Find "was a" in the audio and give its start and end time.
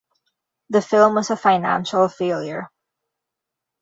1.13-1.37